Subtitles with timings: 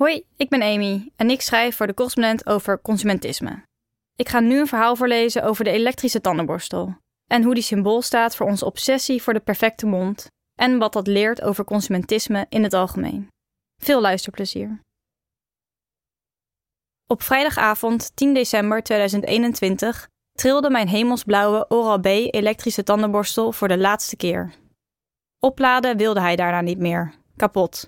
[0.00, 3.62] Hoi, ik ben Amy en ik schrijf voor de correspondent over consumentisme.
[4.16, 8.36] Ik ga nu een verhaal voorlezen over de elektrische tandenborstel en hoe die symbool staat
[8.36, 12.74] voor onze obsessie voor de perfecte mond en wat dat leert over consumentisme in het
[12.74, 13.28] algemeen.
[13.82, 14.80] Veel luisterplezier.
[17.06, 24.54] Op vrijdagavond 10 december 2021 trilde mijn hemelsblauwe Oral-B elektrische tandenborstel voor de laatste keer.
[25.38, 27.14] Opladen wilde hij daarna niet meer.
[27.36, 27.86] Kapot.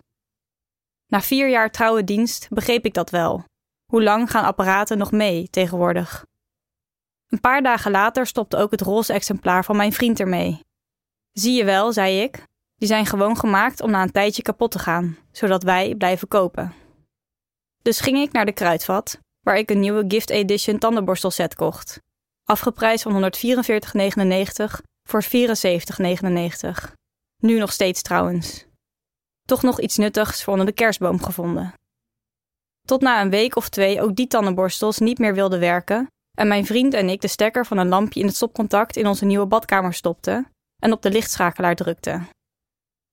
[1.08, 3.44] Na vier jaar trouwe dienst begreep ik dat wel.
[3.92, 6.26] Hoe lang gaan apparaten nog mee tegenwoordig?
[7.28, 10.60] Een paar dagen later stopte ook het roze exemplaar van mijn vriend ermee.
[11.32, 12.42] Zie je wel, zei ik,
[12.74, 16.74] die zijn gewoon gemaakt om na een tijdje kapot te gaan, zodat wij blijven kopen.
[17.82, 22.00] Dus ging ik naar de kruidvat, waar ik een nieuwe Gift Edition tandenborstelset kocht.
[22.44, 25.28] Afgeprijsd van 144,99 voor 74,99.
[27.36, 28.67] Nu nog steeds trouwens.
[29.48, 31.72] Toch nog iets nuttigs voor onder de kerstboom gevonden.
[32.86, 36.06] Tot na een week of twee ook die tandenborstels niet meer wilden werken
[36.38, 39.24] en mijn vriend en ik de stekker van een lampje in het stopcontact in onze
[39.24, 40.50] nieuwe badkamer stopten
[40.82, 42.28] en op de lichtschakelaar drukten.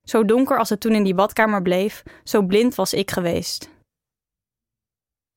[0.07, 3.69] Zo donker als het toen in die badkamer bleef, zo blind was ik geweest.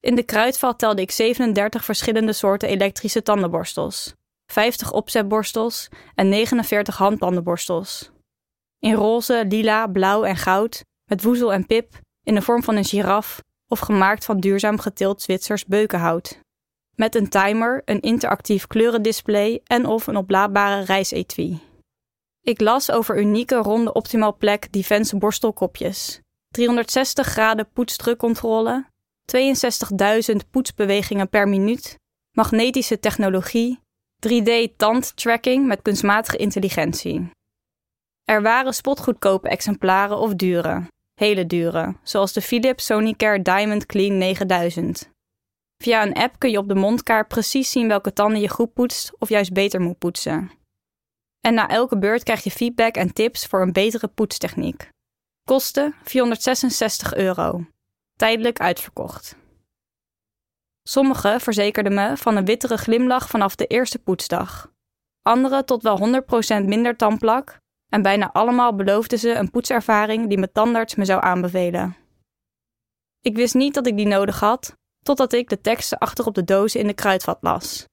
[0.01, 4.15] In de kruidvat telde ik 37 verschillende soorten elektrische tandenborstels,
[4.53, 8.11] 50 opzetborstels en 49 handtandenborstels.
[8.79, 12.85] In roze, lila, blauw en goud, met woezel en pip, in de vorm van een
[12.85, 16.41] giraf of gemaakt van duurzaam geteeld Zwitsers beukenhout.
[16.95, 21.61] Met een timer, een interactief kleurendisplay en of een oplaadbare reisetui.
[22.43, 28.87] Ik las over unieke ronde optimal plek Defense borstelkopjes, 360 graden poetsdrukcontrole,
[30.31, 31.99] 62.000 poetsbewegingen per minuut,
[32.33, 33.81] magnetische technologie,
[34.29, 37.31] 3D-tandtracking met kunstmatige intelligentie.
[38.25, 40.83] Er waren spotgoedkope exemplaren of dure,
[41.19, 45.11] hele dure, zoals de Philips Sonicare Diamond Clean 9000.
[45.83, 49.13] Via een app kun je op de mondkaart precies zien welke tanden je goed poetst
[49.19, 50.51] of juist beter moet poetsen.
[51.41, 54.91] En na elke beurt krijg je feedback en tips voor een betere poetstechniek.
[55.45, 57.67] Kosten 466 euro.
[58.17, 59.37] Tijdelijk uitverkocht.
[60.83, 64.73] Sommigen verzekerden me van een wittere glimlach vanaf de eerste poetsdag.
[65.23, 66.23] Anderen tot wel
[66.63, 71.23] 100% minder tandplak en bijna allemaal beloofden ze een poetservaring die mijn tandarts me zou
[71.23, 71.97] aanbevelen.
[73.21, 76.45] Ik wist niet dat ik die nodig had, totdat ik de teksten achter op de
[76.45, 77.87] dozen in de kruidvat las.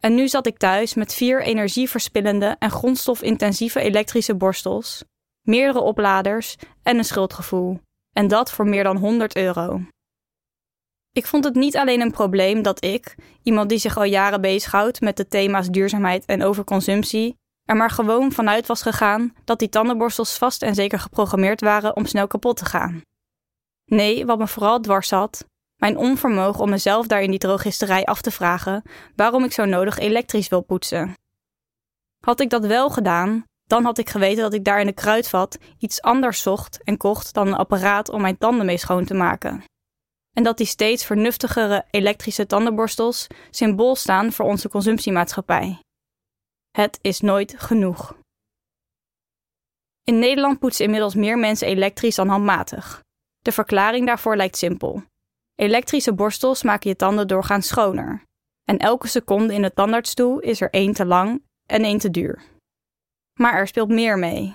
[0.00, 5.04] En nu zat ik thuis met vier energieverspillende en grondstofintensieve elektrische borstels,
[5.40, 7.80] meerdere opladers en een schuldgevoel.
[8.12, 9.80] En dat voor meer dan 100 euro.
[11.12, 15.00] Ik vond het niet alleen een probleem dat ik, iemand die zich al jaren bezighoudt
[15.00, 20.38] met de thema's duurzaamheid en overconsumptie, er maar gewoon vanuit was gegaan dat die tandenborstels
[20.38, 23.02] vast en zeker geprogrammeerd waren om snel kapot te gaan.
[23.84, 25.44] Nee, wat me vooral dwars zat,
[25.76, 28.82] mijn onvermogen om mezelf daar in die drogisterij af te vragen
[29.16, 31.14] waarom ik zo nodig elektrisch wil poetsen.
[32.24, 35.58] Had ik dat wel gedaan, dan had ik geweten dat ik daar in de kruidvat
[35.78, 39.64] iets anders zocht en kocht dan een apparaat om mijn tanden mee schoon te maken.
[40.32, 45.78] En dat die steeds vernuftigere elektrische tandenborstels symbool staan voor onze consumptiemaatschappij.
[46.76, 48.16] Het is nooit genoeg.
[50.04, 53.02] In Nederland poetsen inmiddels meer mensen elektrisch dan handmatig.
[53.42, 55.02] De verklaring daarvoor lijkt simpel.
[55.54, 58.22] Elektrische borstels maken je tanden doorgaans schoner.
[58.64, 62.42] En elke seconde in de tandartsstoel is er één te lang en één te duur.
[63.40, 64.54] Maar er speelt meer mee.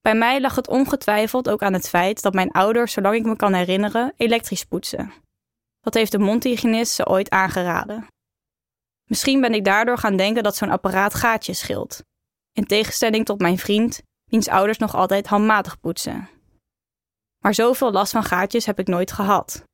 [0.00, 3.36] Bij mij lag het ongetwijfeld ook aan het feit dat mijn ouders, zolang ik me
[3.36, 5.12] kan herinneren, elektrisch poetsen.
[5.80, 8.06] Dat heeft de mondhygiënist ze ooit aangeraden.
[9.06, 12.02] Misschien ben ik daardoor gaan denken dat zo'n apparaat gaatjes scheelt.
[12.52, 16.28] In tegenstelling tot mijn vriend, wiens ouders nog altijd handmatig poetsen.
[17.42, 19.64] Maar zoveel last van gaatjes heb ik nooit gehad.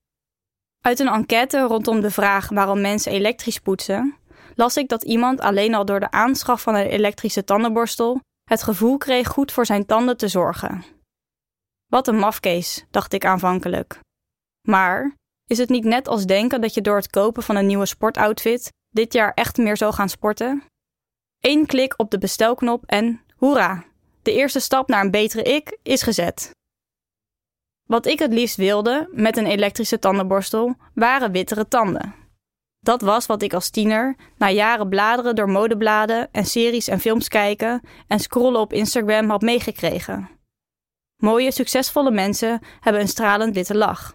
[0.80, 4.16] Uit een enquête rondom de vraag waarom mensen elektrisch poetsen,
[4.54, 8.96] las ik dat iemand alleen al door de aanschaf van een elektrische tandenborstel het gevoel
[8.96, 10.84] kreeg goed voor zijn tanden te zorgen.
[11.86, 13.98] Wat een mafkees, dacht ik aanvankelijk.
[14.68, 15.14] Maar
[15.46, 18.72] is het niet net als denken dat je door het kopen van een nieuwe sportoutfit
[18.92, 20.62] dit jaar echt meer zal gaan sporten?
[21.40, 23.84] Eén klik op de bestelknop en hoera!
[24.22, 26.50] De eerste stap naar een betere ik is gezet.
[27.88, 32.14] Wat ik het liefst wilde met een elektrische tandenborstel waren wittere tanden.
[32.80, 37.28] Dat was wat ik als tiener, na jaren bladeren door modebladen en series en films
[37.28, 40.28] kijken en scrollen op Instagram had meegekregen.
[41.16, 44.14] Mooie, succesvolle mensen hebben een stralend witte lach.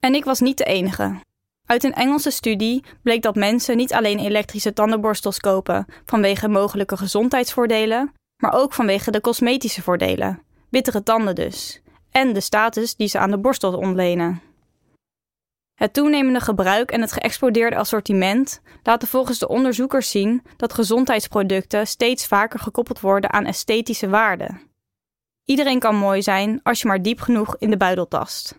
[0.00, 1.20] En ik was niet de enige.
[1.68, 8.12] Uit een Engelse studie bleek dat mensen niet alleen elektrische tandenborstels kopen vanwege mogelijke gezondheidsvoordelen,
[8.42, 13.30] maar ook vanwege de cosmetische voordelen, wittere tanden dus, en de status die ze aan
[13.30, 14.42] de borstel ontlenen.
[15.74, 22.26] Het toenemende gebruik en het geëxplodeerde assortiment laten volgens de onderzoekers zien dat gezondheidsproducten steeds
[22.26, 24.60] vaker gekoppeld worden aan esthetische waarden.
[25.44, 28.54] Iedereen kan mooi zijn als je maar diep genoeg in de buidel tast.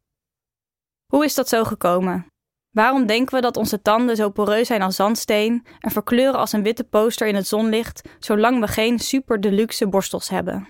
[1.05, 2.28] Hoe is dat zo gekomen?
[2.69, 6.63] Waarom denken we dat onze tanden zo poreus zijn als zandsteen en verkleuren als een
[6.63, 10.67] witte poster in het zonlicht, zolang we geen super deluxe borstels hebben?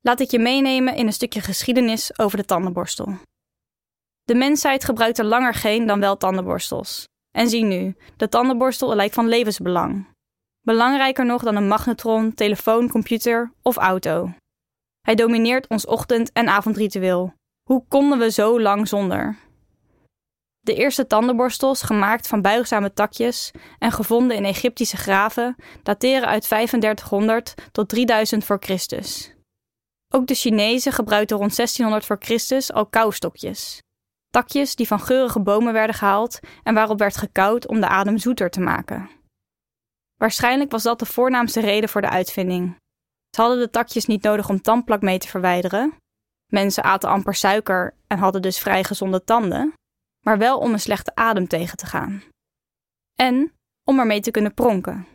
[0.00, 3.18] Laat ik je meenemen in een stukje geschiedenis over de tandenborstel.
[4.22, 7.04] De mensheid gebruikte langer geen dan wel tandenborstels.
[7.30, 10.06] En zie nu, de tandenborstel lijkt van levensbelang.
[10.60, 14.32] Belangrijker nog dan een magnetron, telefoon, computer of auto.
[15.00, 17.34] Hij domineert ons ochtend- en avondritueel.
[17.62, 19.36] Hoe konden we zo lang zonder?
[20.64, 27.54] De eerste tandenborstels, gemaakt van buigzame takjes en gevonden in Egyptische graven, dateren uit 3500
[27.72, 29.34] tot 3000 voor Christus.
[30.14, 33.82] Ook de Chinezen gebruikten rond 1600 voor Christus al kauwstokjes.
[34.30, 38.50] Takjes die van geurige bomen werden gehaald en waarop werd gekauwd om de adem zoeter
[38.50, 39.10] te maken.
[40.16, 42.76] Waarschijnlijk was dat de voornaamste reden voor de uitvinding.
[43.30, 45.94] Ze hadden de takjes niet nodig om tandplak mee te verwijderen.
[46.52, 49.74] Mensen aten amper suiker en hadden dus vrij gezonde tanden,
[50.24, 52.22] maar wel om een slechte adem tegen te gaan.
[53.14, 53.52] En
[53.84, 55.06] om ermee te kunnen pronken.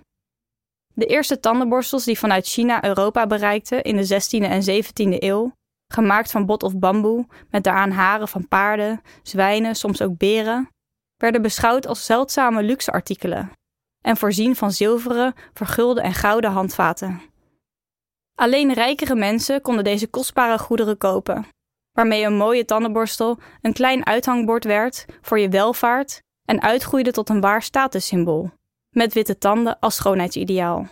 [0.93, 5.51] De eerste tandenborstels die vanuit China Europa bereikten in de 16e en 17e eeuw,
[5.93, 10.69] gemaakt van bot of bamboe, met daaraan haren van paarden, zwijnen, soms ook beren,
[11.17, 13.51] werden beschouwd als zeldzame luxe artikelen
[14.01, 17.21] en voorzien van zilveren, vergulde en gouden handvaten.
[18.35, 21.47] Alleen rijkere mensen konden deze kostbare goederen kopen,
[21.91, 27.41] waarmee een mooie tandenborstel een klein uithangbord werd voor je welvaart en uitgroeide tot een
[27.41, 28.51] waar statussymbool,
[28.89, 30.87] met witte tanden als schoonheidsideaal.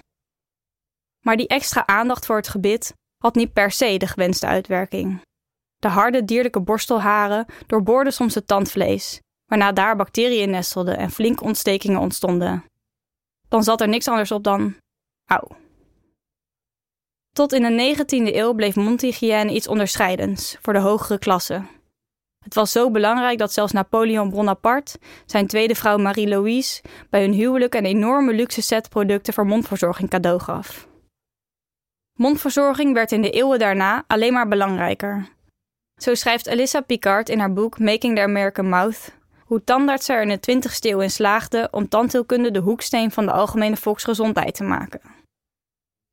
[1.25, 5.21] Maar die extra aandacht voor het gebit had niet per se de gewenste uitwerking.
[5.75, 11.99] De harde dierlijke borstelharen doorboorden soms het tandvlees, waarna daar bacteriën nestelden en flinke ontstekingen
[11.99, 12.63] ontstonden.
[13.49, 14.75] Dan zat er niks anders op dan
[15.25, 15.47] auw.
[17.37, 21.61] Tot in de 19e eeuw bleef mondhygiëne iets onderscheidends voor de hogere klasse.
[22.43, 27.75] Het was zo belangrijk dat zelfs Napoleon Bonaparte zijn tweede vrouw Marie-Louise bij hun huwelijk
[27.75, 30.87] een enorme luxe set producten voor mondverzorging cadeau gaf.
[32.13, 35.27] Mondverzorging werd in de eeuwen daarna alleen maar belangrijker.
[36.01, 40.39] Zo schrijft Alyssa Picard in haar boek Making the American Mouth hoe tandartsen er in
[40.41, 45.16] de 20ste eeuw in slaagden om tandheelkunde de hoeksteen van de algemene volksgezondheid te maken.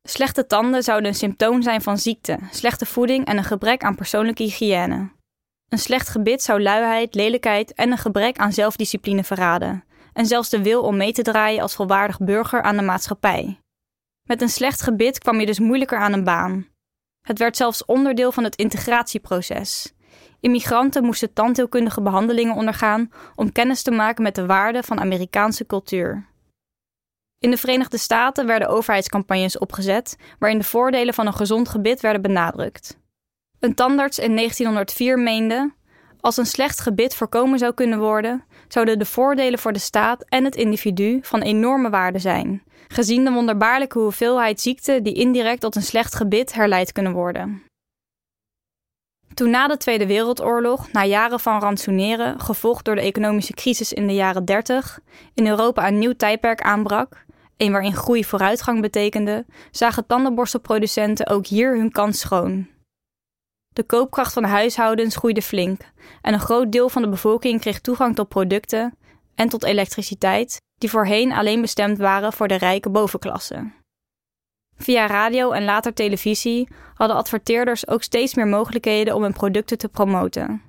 [0.07, 4.43] Slechte tanden zouden een symptoom zijn van ziekte, slechte voeding en een gebrek aan persoonlijke
[4.43, 5.11] hygiëne.
[5.69, 10.61] Een slecht gebit zou luiheid, lelijkheid en een gebrek aan zelfdiscipline verraden, en zelfs de
[10.61, 13.59] wil om mee te draaien als volwaardig burger aan de maatschappij.
[14.27, 16.67] Met een slecht gebit kwam je dus moeilijker aan een baan.
[17.21, 19.93] Het werd zelfs onderdeel van het integratieproces.
[20.39, 26.33] Immigranten moesten tandheelkundige behandelingen ondergaan om kennis te maken met de waarden van Amerikaanse cultuur.
[27.39, 32.21] In de Verenigde Staten werden overheidscampagnes opgezet waarin de voordelen van een gezond gebit werden
[32.21, 32.97] benadrukt.
[33.59, 35.73] Een tandarts in 1904 meende:
[36.19, 40.43] als een slecht gebit voorkomen zou kunnen worden, zouden de voordelen voor de staat en
[40.43, 45.83] het individu van enorme waarde zijn, gezien de wonderbaarlijke hoeveelheid ziekten die indirect tot een
[45.83, 47.63] slecht gebit herleid kunnen worden.
[49.33, 54.07] Toen na de Tweede Wereldoorlog, na jaren van ransoneren, gevolgd door de economische crisis in
[54.07, 54.99] de jaren 30,
[55.33, 57.24] in Europa een nieuw tijdperk aanbrak,
[57.57, 62.67] een waarin groei vooruitgang betekende, zagen tandenborstelproducenten ook hier hun kans schoon.
[63.73, 65.81] De koopkracht van de huishoudens groeide flink
[66.21, 68.97] en een groot deel van de bevolking kreeg toegang tot producten
[69.35, 73.71] en tot elektriciteit die voorheen alleen bestemd waren voor de rijke bovenklasse.
[74.77, 79.89] Via radio en later televisie hadden adverteerders ook steeds meer mogelijkheden om hun producten te
[79.89, 80.61] promoten.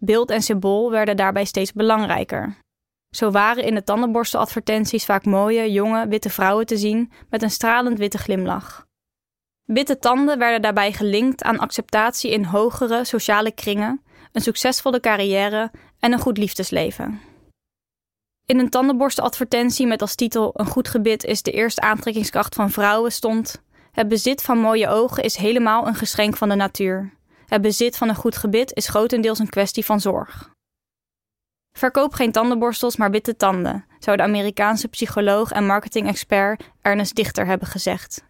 [0.00, 2.56] Beeld en symbool werden daarbij steeds belangrijker.
[3.12, 7.98] Zo waren in de tandenborsteladvertenties vaak mooie, jonge, witte vrouwen te zien met een stralend
[7.98, 8.86] witte glimlach.
[9.64, 14.02] Witte tanden werden daarbij gelinkt aan acceptatie in hogere sociale kringen,
[14.32, 17.20] een succesvolle carrière en een goed liefdesleven.
[18.46, 23.12] In een tandenborsteladvertentie met als titel Een goed gebit is de eerste aantrekkingskracht van vrouwen
[23.12, 27.12] stond: Het bezit van mooie ogen is helemaal een geschenk van de natuur.
[27.46, 30.51] Het bezit van een goed gebit is grotendeels een kwestie van zorg.
[31.72, 37.68] Verkoop geen tandenborstels, maar witte tanden, zou de Amerikaanse psycholoog en marketing-expert Ernest Dichter hebben
[37.68, 38.24] gezegd.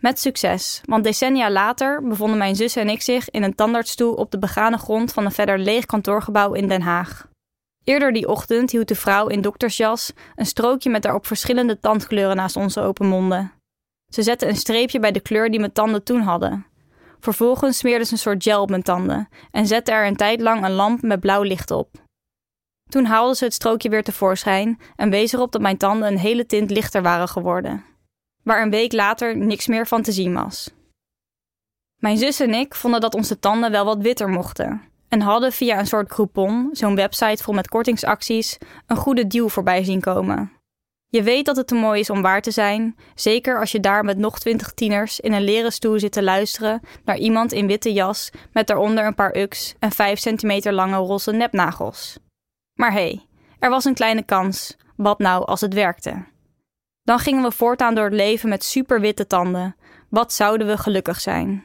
[0.00, 4.30] Met succes, want decennia later bevonden mijn zus en ik zich in een tandartsstoel op
[4.30, 7.28] de begane grond van een verder leeg kantoorgebouw in Den Haag.
[7.84, 12.56] Eerder die ochtend hield de vrouw in doktersjas een strookje met daarop verschillende tandkleuren naast
[12.56, 13.52] onze open monden.
[14.12, 16.66] Ze zette een streepje bij de kleur die mijn tanden toen hadden.
[17.20, 20.64] Vervolgens smeerde ze een soort gel op mijn tanden en zette er een tijd lang
[20.64, 22.03] een lamp met blauw licht op.
[22.94, 26.46] Toen haalde ze het strookje weer tevoorschijn en wees erop dat mijn tanden een hele
[26.46, 27.84] tint lichter waren geworden,
[28.42, 30.70] waar een week later niks meer van te zien was.
[31.96, 35.78] Mijn zus en ik vonden dat onze tanden wel wat witter mochten en hadden via
[35.78, 40.52] een soort Groupon, zo'n website vol met kortingsacties, een goede deal voorbij zien komen.
[41.08, 44.04] Je weet dat het te mooi is om waar te zijn, zeker als je daar
[44.04, 47.92] met nog twintig tieners in een leren stoel zit te luisteren naar iemand in witte
[47.92, 52.22] jas met daaronder een paar uks en 5 centimeter lange roze nepnagels.
[52.74, 53.26] Maar hé, hey,
[53.58, 54.76] er was een kleine kans.
[54.96, 56.24] Wat nou als het werkte?
[57.02, 59.76] Dan gingen we voortaan door het leven met superwitte tanden.
[60.08, 61.64] Wat zouden we gelukkig zijn?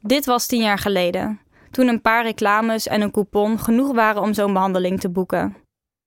[0.00, 1.40] Dit was tien jaar geleden,
[1.70, 5.56] toen een paar reclames en een coupon genoeg waren om zo'n behandeling te boeken.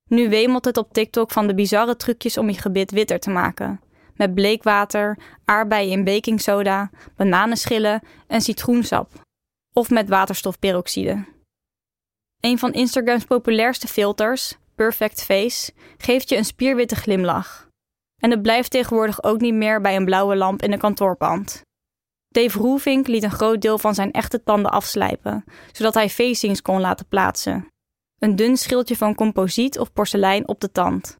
[0.10, 3.82] Nu wemelt het op TikTok van de bizarre trucjes om je gebit witter te maken.
[4.16, 9.12] Met bleekwater, aardbeien in bakingsoda, bananenschillen en citroensap.
[9.74, 11.26] Of met waterstofperoxide.
[12.46, 17.68] Een van Instagrams populairste filters, Perfect Face, geeft je een spierwitte glimlach.
[18.22, 21.62] En het blijft tegenwoordig ook niet meer bij een blauwe lamp in een kantoorpand.
[22.28, 26.82] Dave Roelvink liet een groot deel van zijn echte tanden afslijpen, zodat hij facings kon
[26.82, 27.68] laten plaatsen.
[28.20, 31.16] Een dun schildje van composiet of porselein op de tand.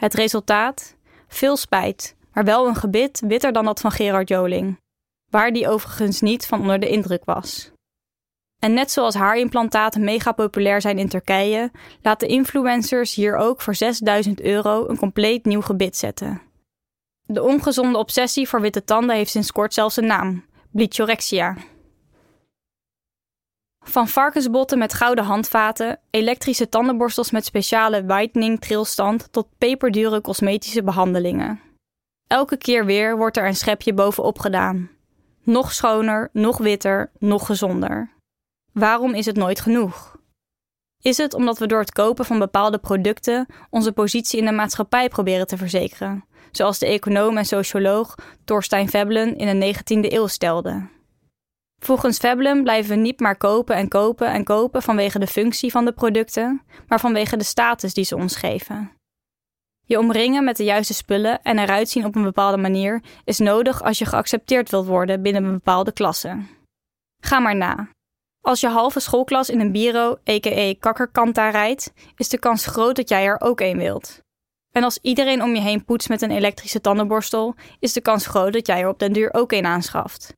[0.00, 0.96] Het resultaat?
[1.28, 4.80] Veel spijt, maar wel een gebit witter dan dat van Gerard Joling,
[5.30, 7.74] waar die overigens niet van onder de indruk was.
[8.58, 11.70] En net zoals haarimplantaten mega populair zijn in Turkije,
[12.02, 16.42] laten influencers hier ook voor 6000 euro een compleet nieuw gebit zetten.
[17.22, 21.56] De ongezonde obsessie voor witte tanden heeft sinds kort zelfs een naam: bleachorexia.
[23.84, 31.60] Van varkensbotten met gouden handvaten, elektrische tandenborstels met speciale whitening trilstand tot peperdure cosmetische behandelingen.
[32.26, 34.90] Elke keer weer wordt er een schepje bovenop gedaan.
[35.42, 38.15] Nog schoner, nog witter, nog gezonder.
[38.78, 40.16] Waarom is het nooit genoeg?
[41.02, 45.08] Is het omdat we door het kopen van bepaalde producten onze positie in de maatschappij
[45.08, 48.14] proberen te verzekeren, zoals de econoom en socioloog
[48.44, 50.88] Thorstein Veblen in de 19e eeuw stelde?
[51.82, 55.84] Volgens Veblen blijven we niet maar kopen en kopen en kopen vanwege de functie van
[55.84, 58.92] de producten, maar vanwege de status die ze ons geven.
[59.84, 63.82] Je omringen met de juiste spullen en eruit zien op een bepaalde manier is nodig
[63.82, 66.38] als je geaccepteerd wilt worden binnen een bepaalde klasse.
[67.22, 67.94] Ga maar na.
[68.46, 70.74] Als je halve schoolklas in een biro, a.k.a.
[70.80, 74.20] kakkerkanta rijdt, is de kans groot dat jij er ook een wilt.
[74.72, 78.52] En als iedereen om je heen poetst met een elektrische tandenborstel, is de kans groot
[78.52, 80.34] dat jij er op den duur ook een aanschaft.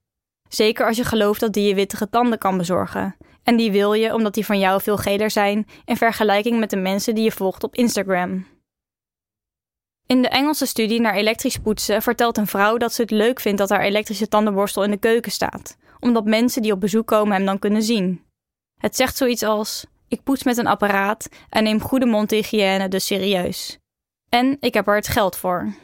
[0.48, 3.16] Zeker als je gelooft dat die je wittige tanden kan bezorgen.
[3.42, 6.76] En die wil je omdat die van jou veel geler zijn in vergelijking met de
[6.76, 8.46] mensen die je volgt op Instagram.
[10.06, 13.58] In de Engelse studie naar elektrisch poetsen vertelt een vrouw dat ze het leuk vindt
[13.58, 17.44] dat haar elektrische tandenborstel in de keuken staat, omdat mensen die op bezoek komen hem
[17.44, 18.22] dan kunnen zien.
[18.80, 23.78] Het zegt zoiets als: Ik poets met een apparaat en neem goede mondhygiëne dus serieus.
[24.28, 25.74] En ik heb er het geld voor.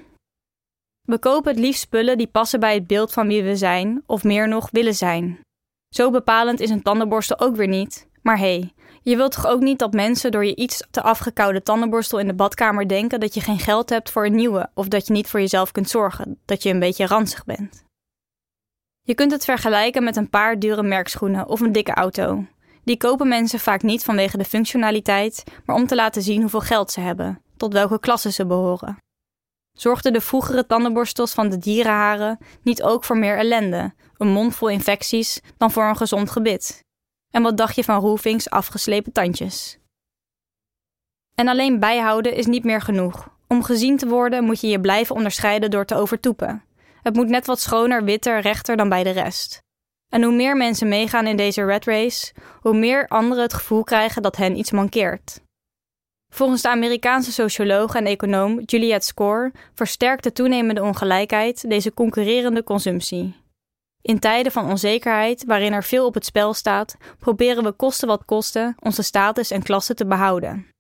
[1.03, 4.25] We kopen het liefst spullen die passen bij het beeld van wie we zijn, of
[4.25, 5.41] meer nog willen zijn.
[5.95, 8.09] Zo bepalend is een tandenborstel ook weer niet.
[8.23, 11.63] Maar hé, hey, je wilt toch ook niet dat mensen door je iets te afgekoude
[11.63, 15.07] tandenborstel in de badkamer denken dat je geen geld hebt voor een nieuwe, of dat
[15.07, 17.84] je niet voor jezelf kunt zorgen, dat je een beetje ranzig bent.
[19.07, 22.45] Je kunt het vergelijken met een paar dure merkschoenen of een dikke auto.
[22.85, 26.91] Die kopen mensen vaak niet vanwege de functionaliteit, maar om te laten zien hoeveel geld
[26.91, 28.97] ze hebben, tot welke klasse ze behoren.
[29.73, 34.69] Zorgden de vroegere tandenborstels van de dierenharen niet ook voor meer ellende, een mond vol
[34.69, 36.85] infecties, dan voor een gezond gebit?
[37.31, 39.79] En wat dacht je van Roelvings afgeslepen tandjes?
[41.35, 43.29] En alleen bijhouden is niet meer genoeg.
[43.49, 46.63] Om gezien te worden moet je je blijven onderscheiden door te overtoepen.
[47.05, 49.63] Het moet net wat schoner, witter, rechter dan bij de rest.
[50.09, 54.23] En hoe meer mensen meegaan in deze red race, hoe meer anderen het gevoel krijgen
[54.23, 55.41] dat hen iets mankeert.
[56.33, 63.37] Volgens de Amerikaanse socioloog en econoom Juliette Score versterkt de toenemende ongelijkheid deze concurrerende consumptie.
[64.03, 68.25] In tijden van onzekerheid, waarin er veel op het spel staat, proberen we kosten wat
[68.25, 70.74] kosten onze status en klasse te behouden.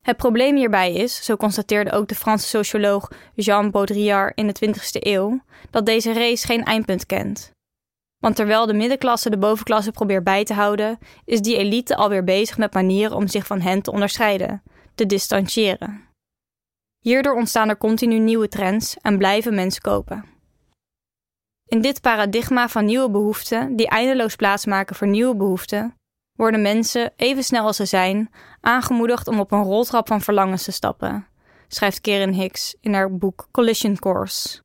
[0.00, 4.80] Het probleem hierbij is, zo constateerde ook de Franse socioloog Jean Baudrillard in de 20e
[4.90, 5.40] eeuw,
[5.70, 7.52] dat deze race geen eindpunt kent.
[8.18, 12.58] Want terwijl de middenklasse de bovenklasse probeert bij te houden, is die elite alweer bezig
[12.58, 14.62] met manieren om zich van hen te onderscheiden,
[14.94, 16.08] te distancieren.
[16.98, 20.24] Hierdoor ontstaan er continu nieuwe trends en blijven mensen kopen.
[21.66, 25.94] In dit paradigma van nieuwe behoeften, die eindeloos plaatsmaken voor nieuwe behoeften,
[26.40, 28.30] worden mensen, even snel als ze zijn,
[28.60, 31.26] aangemoedigd om op een roltrap van verlangens te stappen,
[31.68, 34.62] schrijft Karen Hicks in haar boek Collision Course.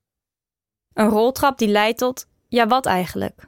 [0.94, 3.48] Een roltrap die leidt tot, ja wat eigenlijk?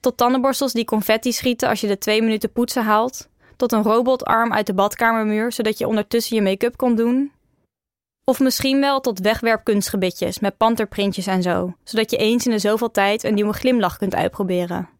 [0.00, 3.28] Tot tandenborstels die confetti schieten als je de twee minuten poetsen haalt.
[3.56, 7.32] Tot een robotarm uit de badkamermuur, zodat je ondertussen je make-up kon doen.
[8.24, 12.90] Of misschien wel tot wegwerpkunstgebitjes met panterprintjes en zo, zodat je eens in de zoveel
[12.90, 14.95] tijd een nieuwe glimlach kunt uitproberen.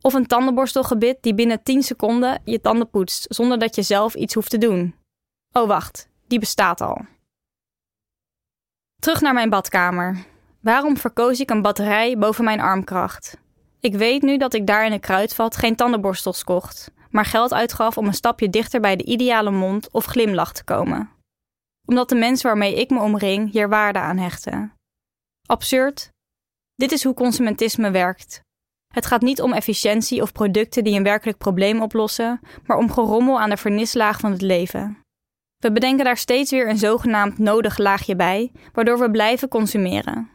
[0.00, 4.34] Of een tandenborstelgebit die binnen 10 seconden je tanden poetst zonder dat je zelf iets
[4.34, 4.94] hoeft te doen.
[5.52, 7.06] Oh wacht, die bestaat al.
[9.00, 10.24] Terug naar mijn badkamer.
[10.60, 13.38] Waarom verkoos ik een batterij boven mijn armkracht?
[13.80, 17.96] Ik weet nu dat ik daar in een kruidvat geen tandenborstels kocht, maar geld uitgaf
[17.96, 21.10] om een stapje dichter bij de ideale mond of glimlach te komen.
[21.86, 24.72] Omdat de mensen waarmee ik me omring hier waarde aan hechten.
[25.46, 26.10] Absurd?
[26.74, 28.40] Dit is hoe consumentisme werkt.
[28.88, 33.40] Het gaat niet om efficiëntie of producten die een werkelijk probleem oplossen, maar om gerommel
[33.40, 34.98] aan de vernislaag van het leven.
[35.58, 40.30] We bedenken daar steeds weer een zogenaamd nodig laagje bij, waardoor we blijven consumeren.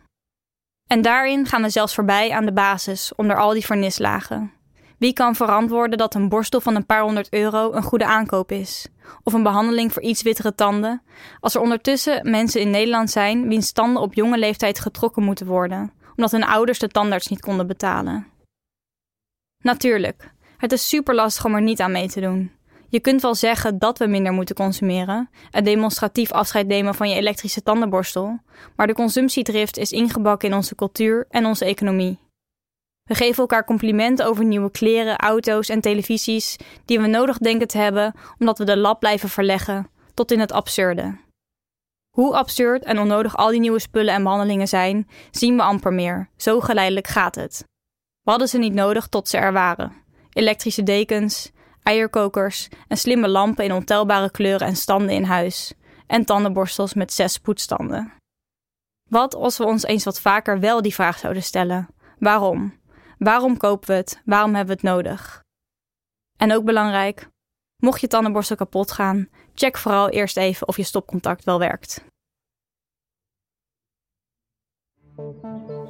[0.87, 4.51] En daarin gaan we zelfs voorbij aan de basis onder al die vernislagen.
[4.97, 8.87] Wie kan verantwoorden dat een borstel van een paar honderd euro een goede aankoop is?
[9.23, 11.01] Of een behandeling voor iets wittere tanden,
[11.39, 15.93] als er ondertussen mensen in Nederland zijn wiens tanden op jonge leeftijd getrokken moeten worden,
[16.15, 18.32] omdat hun ouders de tandarts niet konden betalen?
[19.63, 22.51] Natuurlijk, het is super lastig om er niet aan mee te doen.
[22.87, 27.15] Je kunt wel zeggen dat we minder moeten consumeren en demonstratief afscheid nemen van je
[27.15, 28.39] elektrische tandenborstel,
[28.75, 32.19] maar de consumptiedrift is ingebakken in onze cultuur en onze economie.
[33.03, 37.77] We geven elkaar complimenten over nieuwe kleren, auto's en televisies die we nodig denken te
[37.77, 41.17] hebben omdat we de lab blijven verleggen, tot in het absurde.
[42.09, 46.29] Hoe absurd en onnodig al die nieuwe spullen en behandelingen zijn, zien we amper meer.
[46.37, 47.63] Zo geleidelijk gaat het.
[48.23, 49.93] We hadden ze niet nodig tot ze er waren.
[50.29, 51.51] Elektrische dekens,
[51.83, 55.73] eierkokers en slimme lampen in ontelbare kleuren en standen in huis.
[56.07, 58.13] En tandenborstels met zes poetstanden.
[59.09, 61.87] Wat als we ons eens wat vaker wel die vraag zouden stellen?
[62.19, 62.79] Waarom?
[63.17, 64.21] Waarom kopen we het?
[64.25, 65.43] Waarom hebben we het nodig?
[66.37, 67.29] En ook belangrijk,
[67.77, 72.05] mocht je tandenborstel kapot gaan, check vooral eerst even of je stopcontact wel werkt.